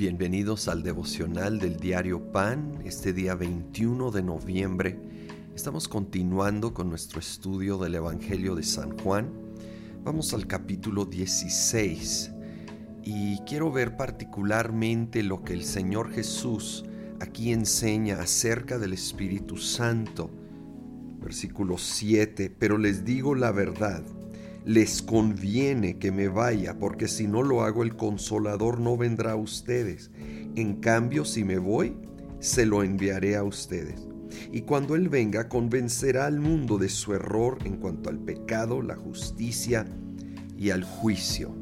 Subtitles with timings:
[0.00, 4.98] Bienvenidos al devocional del diario Pan, este día 21 de noviembre.
[5.54, 9.28] Estamos continuando con nuestro estudio del Evangelio de San Juan.
[10.02, 12.32] Vamos al capítulo 16
[13.04, 16.86] y quiero ver particularmente lo que el Señor Jesús
[17.20, 20.30] aquí enseña acerca del Espíritu Santo.
[21.20, 24.02] Versículo 7, pero les digo la verdad
[24.64, 29.36] les conviene que me vaya, porque si no lo hago el consolador no vendrá a
[29.36, 30.10] ustedes.
[30.54, 31.96] En cambio, si me voy,
[32.40, 34.06] se lo enviaré a ustedes.
[34.52, 38.96] Y cuando Él venga, convencerá al mundo de su error en cuanto al pecado, la
[38.96, 39.86] justicia
[40.56, 41.54] y al juicio.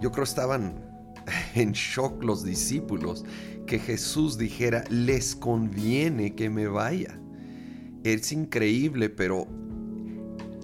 [0.00, 0.74] Yo creo estaban
[1.54, 3.24] en shock los discípulos
[3.66, 7.20] que Jesús dijera, les conviene que me vaya.
[8.02, 9.46] Es increíble, pero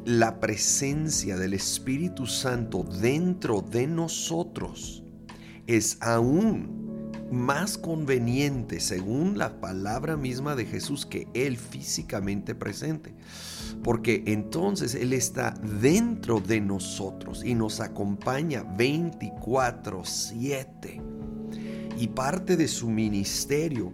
[0.07, 5.03] la presencia del Espíritu Santo dentro de nosotros
[5.67, 13.15] es aún más conveniente, según la palabra misma de Jesús, que Él físicamente presente.
[13.83, 21.03] Porque entonces Él está dentro de nosotros y nos acompaña 24/7.
[21.99, 23.93] Y parte de su ministerio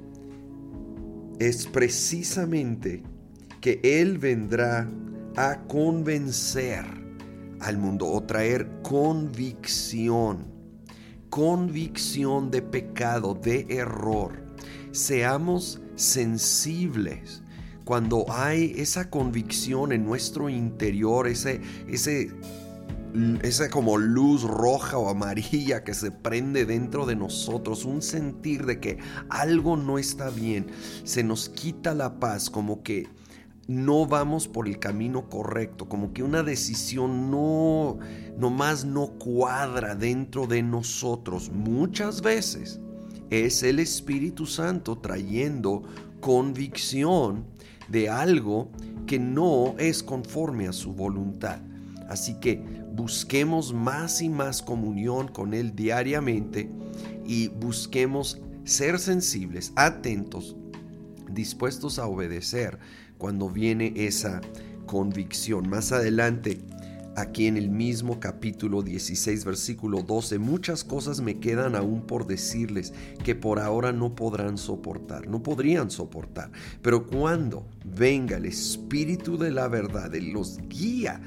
[1.39, 3.03] es precisamente
[3.63, 4.87] que Él vendrá
[5.37, 6.85] a convencer
[7.61, 10.47] al mundo o traer convicción,
[11.31, 14.45] convicción de pecado, de error.
[14.91, 17.43] Seamos sensibles
[17.85, 22.31] cuando hay esa convicción en nuestro interior, ese, ese,
[23.43, 28.81] esa como luz roja o amarilla que se prende dentro de nosotros, un sentir de
[28.81, 30.67] que algo no está bien,
[31.05, 33.09] se nos quita la paz, como que
[33.69, 37.99] no vamos por el camino correcto, como que una decisión no,
[38.37, 41.51] nomás no cuadra dentro de nosotros.
[41.51, 42.81] Muchas veces
[43.31, 45.85] es el Espíritu Santo trayendo
[46.21, 47.47] convicción
[47.89, 48.71] de algo
[49.07, 51.61] que no es conforme a su voluntad.
[52.09, 56.71] Así que busquemos más y más comunión con Él diariamente
[57.25, 60.57] y busquemos ser sensibles, atentos,
[61.31, 62.79] dispuestos a obedecer
[63.23, 64.41] cuando viene esa
[64.85, 65.69] convicción.
[65.69, 66.59] Más adelante,
[67.15, 72.93] aquí en el mismo capítulo 16, versículo 12, muchas cosas me quedan aún por decirles
[73.23, 76.51] que por ahora no podrán soportar, no podrían soportar.
[76.83, 81.21] Pero cuando venga el Espíritu de la verdad, Él los guía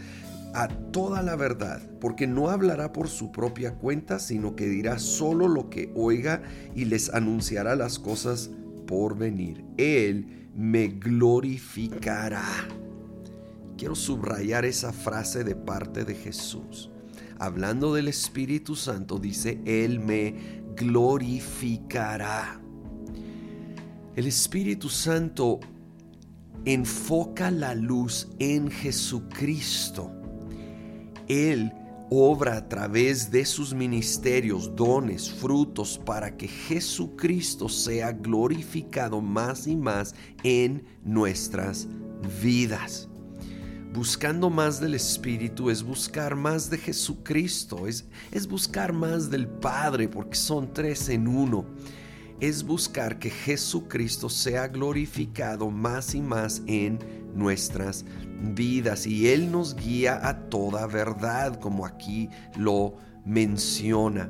[0.53, 5.47] a toda la verdad, porque no hablará por su propia cuenta, sino que dirá solo
[5.47, 6.43] lo que oiga
[6.75, 8.49] y les anunciará las cosas
[8.85, 9.63] por venir.
[9.77, 12.45] Él me glorificará.
[13.77, 16.89] Quiero subrayar esa frase de parte de Jesús.
[17.37, 22.61] Hablando del Espíritu Santo, dice, Él me glorificará.
[24.15, 25.59] El Espíritu Santo
[26.63, 30.11] enfoca la luz en Jesucristo.
[31.27, 31.73] Él
[32.09, 39.75] obra a través de sus ministerios, dones, frutos, para que Jesucristo sea glorificado más y
[39.75, 41.87] más en nuestras
[42.41, 43.09] vidas.
[43.93, 50.09] Buscando más del Espíritu es buscar más de Jesucristo, es, es buscar más del Padre,
[50.09, 51.65] porque son tres en uno.
[52.39, 56.99] Es buscar que Jesucristo sea glorificado más y más en
[57.33, 58.05] nuestras
[58.53, 64.29] vidas y Él nos guía a toda verdad, como aquí lo menciona.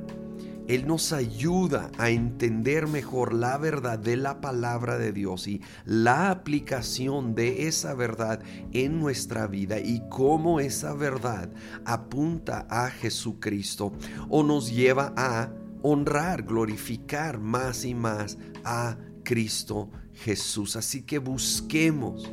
[0.68, 6.32] Él nos ayuda a entender mejor la verdad de la palabra de Dios y la
[6.32, 8.42] aplicación de esa verdad
[8.72, 11.50] en nuestra vida y cómo esa verdad
[11.86, 13.94] apunta a Jesucristo
[14.28, 15.52] o nos lleva a
[15.88, 20.76] honrar, glorificar más y más a Cristo Jesús.
[20.76, 22.28] Así que busquemos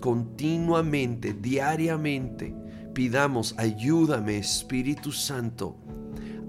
[0.00, 2.54] continuamente, diariamente,
[2.94, 5.76] pidamos, ayúdame Espíritu Santo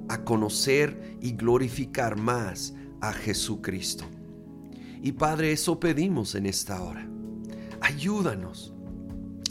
[0.08, 4.06] a conocer y glorificar más a Jesucristo.
[5.02, 7.06] Y Padre, eso pedimos en esta hora.
[7.82, 8.74] Ayúdanos,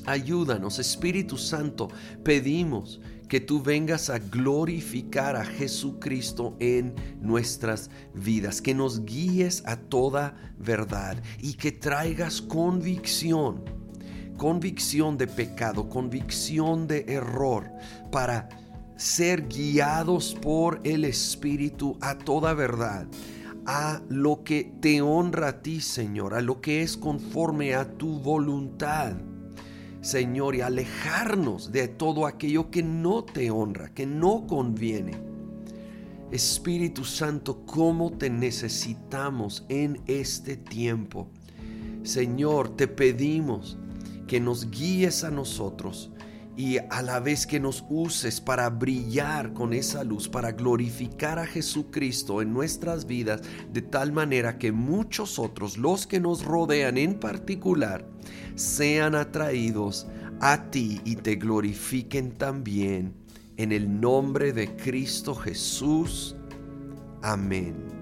[0.07, 1.89] ayúdanos Espíritu Santo,
[2.23, 9.77] pedimos que tú vengas a glorificar a Jesucristo en nuestras vidas, que nos guíes a
[9.77, 13.85] toda verdad y que traigas convicción
[14.37, 17.71] convicción de pecado, convicción de error,
[18.11, 18.49] para
[18.97, 23.07] ser guiados por el Espíritu a toda verdad,
[23.67, 28.19] a lo que te honra a ti, Señor, a lo que es conforme a tu
[28.21, 29.17] voluntad.
[30.05, 35.13] Señor, y alejarnos de todo aquello que no te honra, que no conviene.
[36.31, 41.29] Espíritu Santo, cómo te necesitamos en este tiempo.
[42.03, 43.79] Señor, te pedimos
[44.27, 46.11] que nos guíes a nosotros
[46.57, 51.47] y a la vez que nos uses para brillar con esa luz, para glorificar a
[51.47, 53.43] Jesucristo en nuestras vidas,
[53.73, 58.07] de tal manera que muchos otros, los que nos rodean en particular,
[58.55, 60.07] sean atraídos
[60.41, 63.15] a ti y te glorifiquen también.
[63.57, 66.37] En el nombre de Cristo Jesús.
[67.23, 67.94] Amén.